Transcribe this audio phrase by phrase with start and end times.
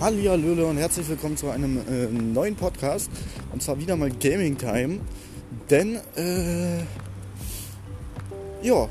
[0.00, 3.10] Hallihallöle und herzlich willkommen zu einem äh, neuen Podcast.
[3.52, 5.00] Und zwar wieder mal Gaming Time.
[5.68, 6.78] Denn, äh,
[8.62, 8.88] ja,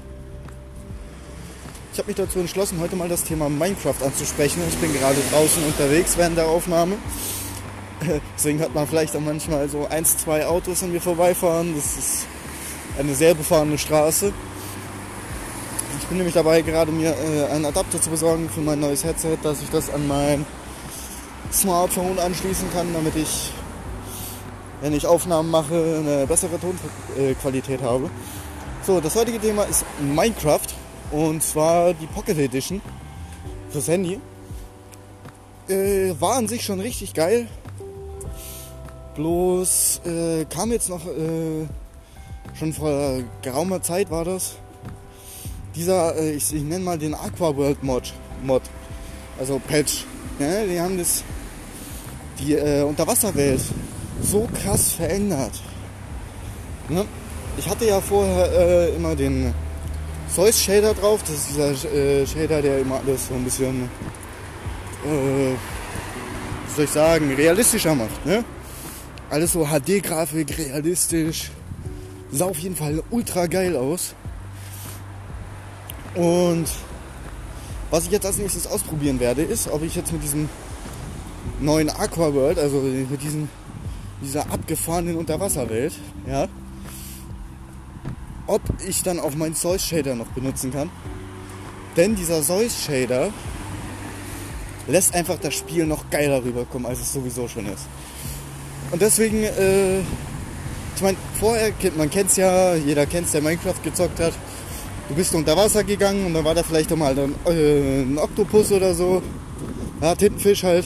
[1.91, 4.61] ich habe mich dazu entschlossen, heute mal das Thema Minecraft anzusprechen.
[4.69, 6.97] Ich bin gerade draußen unterwegs während der Aufnahme.
[8.37, 11.75] Deswegen hat man vielleicht auch manchmal so eins, zwei Autos an mir vorbeifahren.
[11.75, 12.27] Das ist
[12.97, 14.31] eine sehr befahrene Straße.
[15.99, 19.37] Ich bin nämlich dabei, gerade mir äh, einen Adapter zu besorgen für mein neues Headset,
[19.41, 20.45] dass ich das an mein
[21.51, 23.51] Smartphone anschließen kann, damit ich,
[24.81, 28.09] wenn ich Aufnahmen mache, eine bessere Tonqualität habe.
[28.85, 30.78] So, das heutige Thema ist Minecraft
[31.11, 32.81] und zwar die Pocket Edition
[33.69, 34.19] fürs Handy.
[35.67, 37.47] Äh, war an sich schon richtig geil.
[39.15, 41.67] Bloß äh, kam jetzt noch, äh,
[42.57, 44.55] schon vor geraumer Zeit war das,
[45.75, 48.13] dieser, äh, ich, ich nenne mal den Aqua World Mod,
[48.43, 48.63] Mod
[49.39, 50.05] also Patch.
[50.39, 51.23] Ja, die haben das
[52.39, 53.61] die äh, Unterwasserwelt
[54.21, 55.61] so krass verändert.
[56.87, 57.05] Ne?
[57.57, 59.53] Ich hatte ja vorher äh, immer den
[60.35, 61.21] Zeus Shader drauf.
[61.23, 63.83] Das ist dieser äh, Shader, der immer alles so ein bisschen,
[65.05, 65.53] äh,
[66.65, 68.25] was soll ich sagen, realistischer macht.
[68.25, 68.43] Ne?
[69.29, 71.51] Alles so HD-Grafik, realistisch.
[72.31, 74.13] Sah auf jeden Fall ultra geil aus.
[76.15, 76.67] Und
[77.89, 80.47] was ich jetzt als nächstes ausprobieren werde, ist, ob ich jetzt mit diesem
[81.59, 83.49] neuen Aqua World, also mit diesen,
[84.21, 85.93] dieser abgefahrenen Unterwasserwelt,
[86.27, 86.47] ja,
[88.49, 90.89] ob ich dann auch meinen Zeus Shader noch benutzen kann.
[91.95, 93.31] Denn dieser Zeus Shader
[94.87, 97.85] lässt einfach das Spiel noch geiler rüberkommen, als es sowieso schon ist.
[98.91, 103.81] Und deswegen, äh, ich meine, vorher, man kennt es ja, jeder kennt es, der Minecraft
[103.83, 104.33] gezockt hat.
[105.07, 108.71] Du bist unter Wasser gegangen und dann war da vielleicht mal ein, äh, ein Oktopus
[108.71, 109.21] oder so.
[110.01, 110.85] Ja, Tintenfisch halt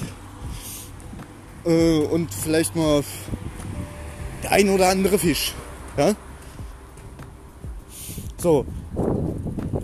[1.66, 3.04] äh, und vielleicht mal
[4.44, 5.54] der ein oder andere Fisch.
[5.98, 6.14] Ja?
[8.44, 8.66] So.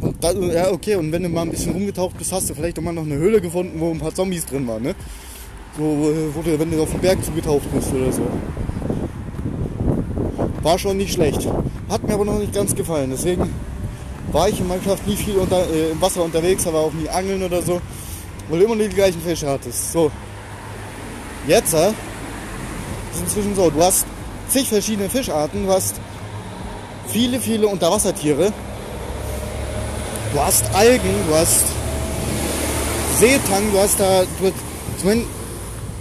[0.01, 2.77] Und dann, ja, okay, und wenn du mal ein bisschen rumgetaucht bist, hast du vielleicht
[2.77, 4.95] auch mal noch eine Höhle gefunden, wo ein paar Zombies drin waren, ne?
[5.77, 5.83] So,
[6.33, 8.21] wo du, wenn du auf den Berg zugetaucht bist oder so.
[10.61, 11.47] War schon nicht schlecht.
[11.87, 13.11] Hat mir aber noch nicht ganz gefallen.
[13.11, 13.49] Deswegen
[14.33, 17.41] war ich in Minecraft nie viel unter, äh, im Wasser unterwegs, aber auch nie angeln
[17.41, 17.79] oder so.
[18.49, 19.93] Weil du immer nur die gleichen Fische hattest.
[19.93, 20.11] So.
[21.47, 21.91] Jetzt äh,
[23.13, 24.05] ist inzwischen so, du hast
[24.49, 25.95] zig verschiedene Fischarten, du hast
[27.11, 28.53] viele, viele Unterwassertiere,
[30.33, 31.65] du hast Algen, du hast
[33.19, 34.51] Seetang, du hast da, du,
[34.97, 35.23] ich meine,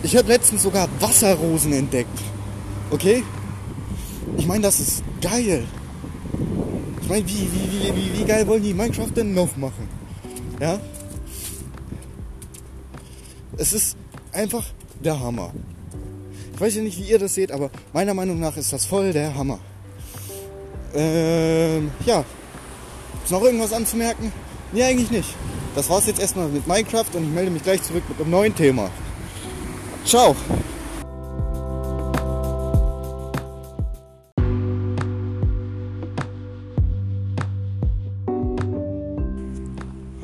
[0.03, 2.19] ich habe letztens sogar Wasserrosen entdeckt.
[2.91, 3.25] Okay?
[4.37, 5.67] Ich meine, das ist geil.
[7.03, 9.89] Ich meine, wie, wie, wie, wie, geil wollen die Minecraft denn noch machen?
[10.61, 10.79] Ja?
[13.57, 13.97] Es ist
[14.33, 14.65] einfach
[15.03, 15.53] der Hammer.
[16.55, 19.13] Ich weiß ja nicht, wie ihr das seht, aber meiner Meinung nach ist das voll
[19.13, 19.59] der Hammer.
[20.95, 22.25] Ähm, ja.
[23.25, 24.33] Ist noch irgendwas anzumerken?
[24.73, 25.35] Nee, eigentlich nicht.
[25.75, 28.55] Das war's jetzt erstmal mit Minecraft und ich melde mich gleich zurück mit einem neuen
[28.55, 28.91] Thema.
[30.05, 30.35] Ciao!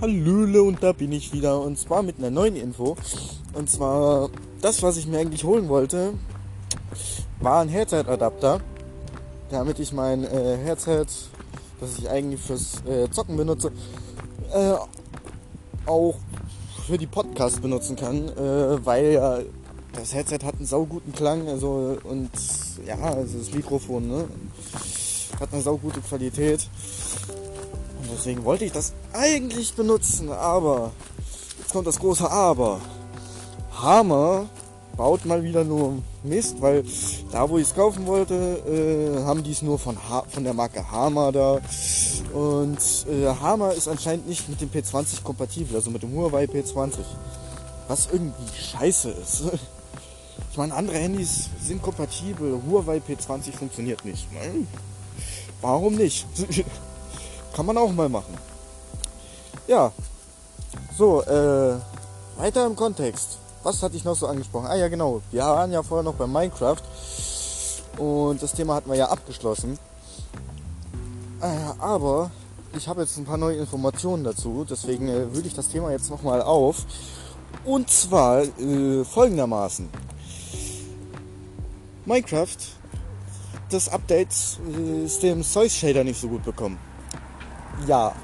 [0.00, 2.96] Hallöle und da bin ich wieder und zwar mit einer neuen Info.
[3.52, 4.28] Und zwar
[4.60, 6.14] das, was ich mir eigentlich holen wollte,
[7.40, 8.60] war ein Headset-Adapter,
[9.54, 11.06] damit ich mein äh, Headset,
[11.80, 13.70] das ich eigentlich fürs äh, Zocken benutze,
[14.52, 14.74] äh,
[15.86, 16.16] auch
[16.86, 19.38] für die Podcasts benutzen kann, äh, weil ja
[19.92, 22.30] das Headset hat einen sauguten Klang, also und
[22.84, 24.24] ja, also das Mikrofon, ne,
[25.38, 26.68] hat eine saugute Qualität.
[28.02, 30.90] Und deswegen wollte ich das eigentlich benutzen, aber
[31.60, 32.80] jetzt kommt das große Aber.
[33.80, 34.46] Hammer
[34.96, 36.84] baut mal wieder nur Mist, weil
[37.32, 40.54] da, wo ich es kaufen wollte, äh, haben die es nur von, ha von der
[40.54, 41.60] Marke Hammer da.
[42.32, 46.98] Und äh, Hammer ist anscheinend nicht mit dem P20 kompatibel, also mit dem Huawei P20.
[47.88, 49.44] Was irgendwie scheiße ist.
[50.50, 54.28] Ich meine, andere Handys sind kompatibel, Huawei P20 funktioniert nicht.
[55.60, 56.26] Warum nicht?
[57.56, 58.34] Kann man auch mal machen.
[59.66, 59.90] Ja.
[60.96, 61.74] So, äh,
[62.36, 63.38] weiter im Kontext.
[63.64, 64.66] Was hatte ich noch so angesprochen?
[64.66, 65.22] Ah ja, genau.
[65.32, 66.82] Wir waren ja vorher noch bei Minecraft.
[67.96, 69.78] Und das Thema hatten wir ja abgeschlossen.
[71.40, 71.46] Äh,
[71.78, 72.30] aber
[72.76, 74.66] ich habe jetzt ein paar neue Informationen dazu.
[74.68, 76.84] Deswegen äh, würde ich das Thema jetzt nochmal auf.
[77.64, 79.88] Und zwar äh, folgendermaßen.
[82.04, 82.58] Minecraft,
[83.70, 84.28] das Update
[84.76, 86.78] äh, ist dem Source Shader nicht so gut bekommen.
[87.86, 88.14] Ja,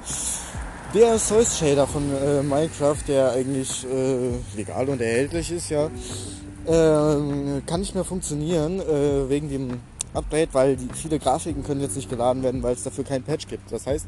[0.95, 7.61] der Source Shader von äh, Minecraft, der eigentlich äh, legal und erhältlich ist, ja, äh,
[7.67, 9.81] kann nicht mehr funktionieren äh, wegen dem
[10.15, 13.47] Update, weil die, viele Grafiken können jetzt nicht geladen werden, weil es dafür kein Patch
[13.47, 13.71] gibt.
[13.71, 14.07] Das heißt,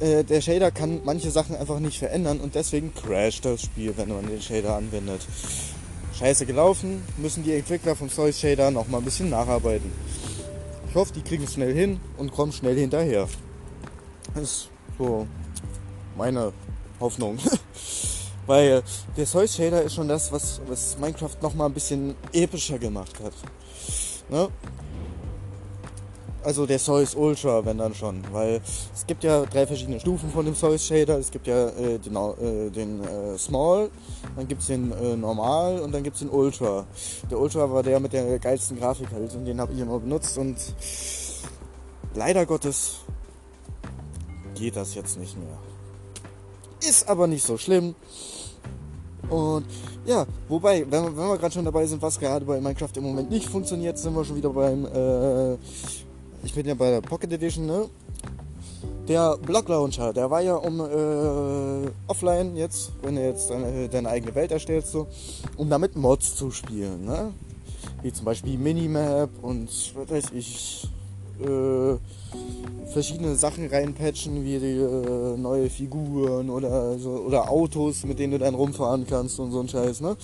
[0.00, 4.08] äh, der Shader kann manche Sachen einfach nicht verändern und deswegen crasht das Spiel, wenn
[4.08, 5.20] man den Shader anwendet.
[6.18, 9.92] Scheiße gelaufen, müssen die Entwickler vom Source Shader noch mal ein bisschen nacharbeiten.
[10.88, 13.28] Ich hoffe, die kriegen es schnell hin und kommen schnell hinterher.
[14.34, 15.26] Das ist so
[16.16, 16.52] meine
[17.00, 17.38] Hoffnung.
[18.46, 18.82] Weil
[19.16, 23.14] der Source Shader ist schon das, was, was Minecraft noch mal ein bisschen epischer gemacht
[23.22, 23.32] hat.
[24.28, 24.48] Ne?
[26.42, 28.22] Also der Source Ultra, wenn dann schon.
[28.30, 28.60] Weil
[28.94, 31.18] es gibt ja drei verschiedene Stufen von dem Source Shader.
[31.18, 33.90] Es gibt ja äh, den, äh, den äh, Small,
[34.36, 36.84] dann gibt es den äh, Normal und dann gibt es den Ultra.
[37.30, 40.36] Der Ultra war der mit der geilsten Grafik halt und den habe ich immer benutzt
[40.36, 40.58] und
[42.14, 42.96] leider Gottes
[44.54, 45.58] geht das jetzt nicht mehr.
[46.88, 47.94] Ist aber nicht so schlimm.
[49.30, 49.64] Und
[50.04, 53.30] ja, wobei, wenn, wenn wir gerade schon dabei sind, was gerade bei Minecraft im Moment
[53.30, 55.56] nicht funktioniert, sind wir schon wieder beim äh,
[56.44, 57.88] ich bin ja bei der Pocket Edition, ne?
[59.08, 64.08] Der Block Launcher, der war ja um äh, offline jetzt, wenn du jetzt deine, deine,
[64.10, 65.06] eigene Welt erstellst, so,
[65.56, 67.32] um damit Mods zu spielen, ne?
[68.02, 70.86] Wie zum Beispiel Minimap und was weiß ich,
[71.40, 71.96] äh,
[72.92, 78.38] verschiedene Sachen reinpatchen, wie die äh, neue Figuren oder so, oder Autos, mit denen du
[78.38, 80.16] dann rumfahren kannst und so ein Scheiß, ne?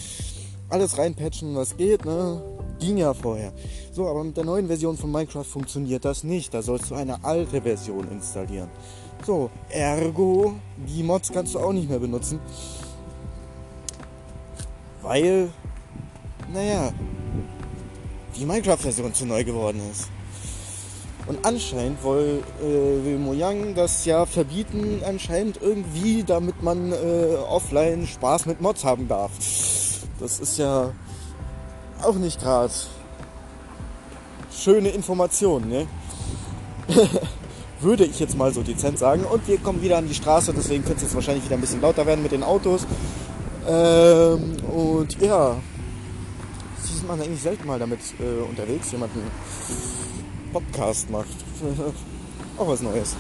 [0.69, 2.41] Alles reinpatchen, was geht, ne?
[2.79, 3.53] Ging ja vorher.
[3.93, 6.55] So, aber mit der neuen Version von Minecraft funktioniert das nicht.
[6.55, 8.71] Da sollst du eine alte Version installieren.
[9.27, 10.55] So, ergo,
[10.87, 12.39] die Mods kannst du auch nicht mehr benutzen.
[15.03, 15.51] Weil,
[16.53, 16.93] naja,
[18.39, 20.09] die Minecraft-Version zu neu geworden ist.
[21.31, 28.05] Und anscheinend will, äh, will Mojang das ja verbieten, anscheinend irgendwie, damit man äh, offline
[28.09, 29.31] Spaß mit Mods haben darf.
[30.19, 30.91] Das ist ja
[32.03, 32.73] auch nicht gerade
[34.53, 35.87] schöne Information, ne?
[37.81, 39.23] Würde ich jetzt mal so dezent sagen.
[39.23, 41.81] Und wir kommen wieder an die Straße, deswegen könnte es jetzt wahrscheinlich wieder ein bisschen
[41.81, 42.89] lauter werden mit den Autos.
[43.69, 45.55] Ähm, und ja,
[46.83, 49.23] sieht man eigentlich selten mal damit äh, unterwegs, jemanden
[50.53, 51.27] Podcast macht.
[52.59, 53.17] Auch was Neues.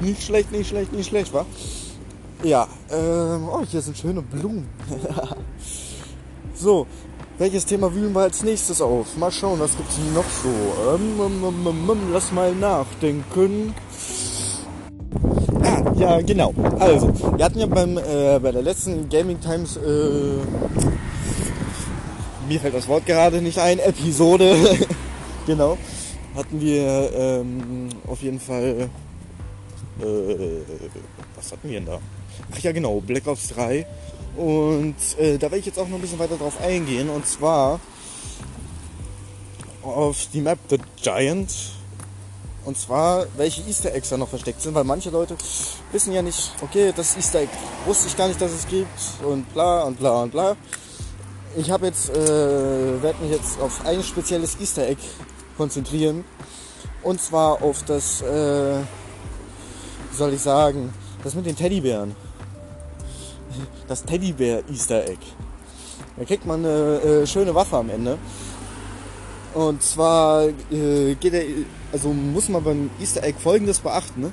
[0.00, 1.44] Nicht schlecht, nicht schlecht, nicht schlecht, wa?
[2.42, 4.66] Ja, ähm, oh, hier sind schöne Blumen.
[6.54, 6.86] so,
[7.40, 9.16] welches Thema wühlen wir als nächstes auf?
[9.16, 10.48] Mal schauen, was gibt's noch so?
[10.94, 13.74] Ähm, ähm, ähm, ähm, lass mal nachdenken.
[15.62, 16.54] Ah, ja, genau.
[16.78, 20.38] Also, wir hatten ja beim, äh, bei der letzten Gaming Times, äh,
[22.48, 24.54] mir fällt das Wort gerade nicht ein, Episode,
[25.50, 25.76] genau,
[26.34, 28.88] hatten wir ähm, auf jeden Fall,
[30.00, 30.04] äh,
[31.34, 31.98] was hatten wir denn da?
[32.52, 33.84] Ach ja, genau, Black Ops 3
[34.36, 37.10] und äh, da werde ich jetzt auch noch ein bisschen weiter drauf eingehen.
[37.10, 37.80] Und zwar
[39.82, 41.52] auf die Map The Giant.
[42.64, 45.34] Und zwar, welche Easter Eggs da noch versteckt sind, weil manche Leute
[45.92, 47.50] wissen ja nicht, okay, das Easter Egg
[47.86, 48.88] wusste ich gar nicht, dass es gibt
[49.26, 50.56] und bla und bla und bla.
[51.56, 55.00] Ich habe jetzt, äh, werde mich jetzt auf ein spezielles Easter Egg
[55.60, 56.24] konzentrieren.
[57.02, 58.78] Und zwar auf das, äh,
[60.10, 62.14] wie soll ich sagen, das mit den Teddybären
[63.90, 65.18] das Teddybär Easter Egg.
[66.16, 68.18] Da kriegt man eine äh, schöne Waffe am Ende.
[69.52, 71.42] Und zwar äh, geht er,
[71.92, 74.20] also muss man beim Easter Egg folgendes beachten.
[74.20, 74.32] Ne?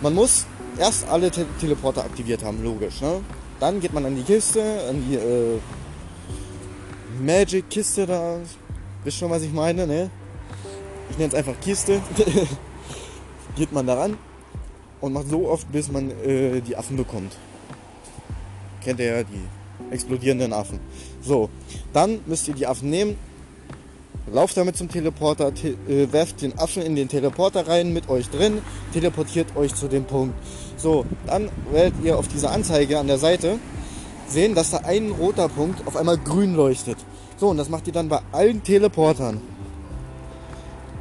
[0.00, 0.46] Man muss
[0.78, 3.02] erst alle Te Teleporter aktiviert haben, logisch.
[3.02, 3.20] Ne?
[3.60, 5.58] Dann geht man an die Kiste, an die äh,
[7.22, 8.38] Magic-Kiste da.
[9.04, 10.10] Wisst schon, was ich meine, ne?
[11.10, 12.00] Ich nenne es einfach Kiste.
[13.56, 14.16] geht man daran
[15.00, 17.32] und macht so oft, bis man äh, die Affen bekommt
[18.80, 20.80] kennt ihr ja die explodierenden Affen.
[21.22, 21.48] So,
[21.92, 23.16] dann müsst ihr die Affen nehmen,
[24.32, 28.28] lauft damit zum Teleporter, te äh, werft den Affen in den Teleporter rein mit euch
[28.30, 30.34] drin, teleportiert euch zu dem Punkt.
[30.76, 33.58] So, dann werdet ihr auf dieser Anzeige an der Seite
[34.28, 36.98] sehen, dass da ein roter Punkt auf einmal grün leuchtet.
[37.40, 39.40] So, und das macht ihr dann bei allen Teleportern.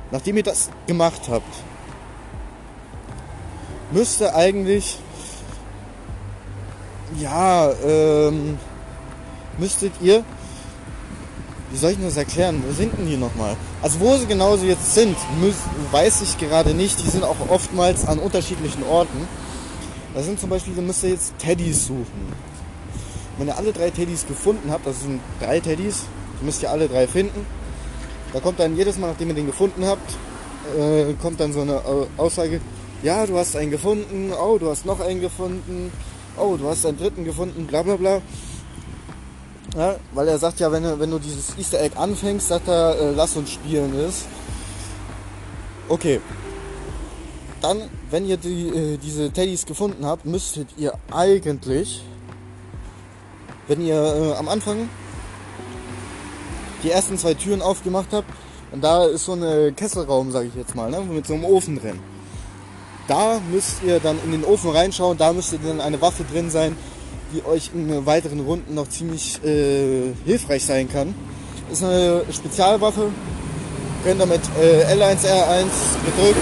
[0.09, 1.53] Nachdem ihr das gemacht habt,
[3.91, 4.99] müsste eigentlich
[7.17, 8.57] ja, ähm,
[9.57, 10.23] müsstet ihr,
[11.71, 13.57] wie soll ich das erklären, wo sind denn die nochmal?
[13.81, 15.17] Also wo sie genauso jetzt sind,
[15.91, 17.03] weiß ich gerade nicht.
[17.03, 19.27] Die sind auch oftmals an unterschiedlichen Orten.
[20.13, 22.33] Da sind zum Beispiel, da müsst ihr jetzt Teddys suchen.
[23.37, 26.05] Wenn ihr alle drei Teddys gefunden habt, das sind drei Teddys,
[26.41, 27.45] müsst ihr alle drei finden.
[28.33, 30.11] Da kommt dann jedes Mal, nachdem ihr den gefunden habt,
[30.77, 31.81] äh, kommt dann so eine
[32.17, 32.61] Aussage,
[33.01, 35.91] ja, du hast einen gefunden, oh, du hast noch einen gefunden,
[36.37, 38.21] oh, du hast einen dritten gefunden, bla bla bla.
[39.75, 42.99] Ja, weil er sagt ja, wenn du, wenn du dieses Easter Egg anfängst, sagt er,
[42.99, 44.25] äh, lass uns spielen ist.
[45.87, 46.19] Okay.
[47.61, 52.03] Dann, wenn ihr die, äh, diese Teddys gefunden habt, müsstet ihr eigentlich,
[53.67, 54.89] wenn ihr äh, am Anfang
[56.83, 58.27] die ersten zwei Türen aufgemacht habt,
[58.71, 61.79] und da ist so ein Kesselraum, sage ich jetzt mal, ne, mit so einem Ofen
[61.79, 61.99] drin.
[63.07, 66.75] Da müsst ihr dann in den Ofen reinschauen, da müsste dann eine Waffe drin sein,
[67.33, 71.15] die euch in weiteren Runden noch ziemlich äh, hilfreich sein kann.
[71.71, 73.11] Ist eine Spezialwaffe.
[74.03, 75.65] Könnt ihr mit äh, L1, R1
[76.05, 76.37] gedrückt,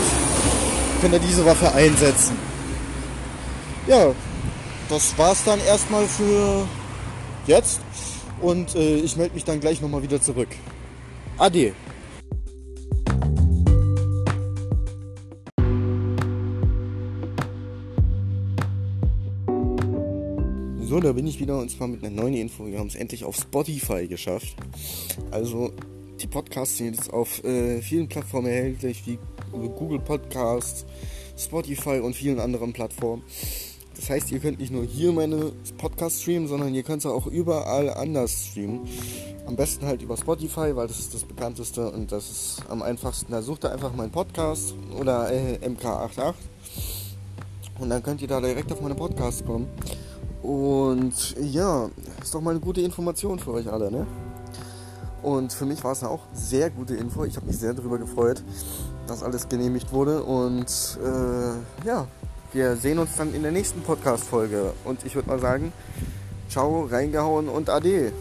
[1.01, 2.37] könnt ihr diese Waffe einsetzen.
[3.87, 4.11] Ja,
[4.89, 6.67] das war's dann erstmal für
[7.47, 7.79] jetzt.
[8.41, 10.49] Und äh, ich melde mich dann gleich nochmal wieder zurück.
[11.37, 11.73] Ade.
[20.81, 22.65] So, da bin ich wieder und zwar mit einer neuen Info.
[22.65, 24.55] Wir haben es endlich auf Spotify geschafft.
[25.31, 25.73] Also
[26.21, 29.19] die Podcasts sind jetzt auf äh, vielen Plattformen erhältlich, wie
[29.51, 30.85] Google Podcasts,
[31.37, 33.21] Spotify und vielen anderen Plattformen.
[33.97, 37.27] Das heißt, ihr könnt nicht nur hier meine Podcasts streamen, sondern ihr könnt es auch
[37.27, 38.87] überall anders streamen.
[39.47, 43.31] Am besten halt über Spotify, weil das ist das bekannteste und das ist am einfachsten.
[43.31, 46.33] Da sucht ihr einfach meinen Podcast oder äh, MK88
[47.79, 49.67] und dann könnt ihr da direkt auf meine Podcasts kommen.
[50.43, 51.89] Und ja,
[52.21, 54.05] ist doch mal eine gute Information für euch alle, ne?
[55.23, 57.25] Und für mich war es auch sehr gute Info.
[57.25, 58.43] Ich habe mich sehr darüber gefreut,
[59.07, 60.23] dass alles genehmigt wurde.
[60.23, 62.07] Und äh, ja,
[62.53, 64.73] wir sehen uns dann in der nächsten Podcast-Folge.
[64.83, 65.73] Und ich würde mal sagen,
[66.49, 68.13] ciao, reingehauen und ade.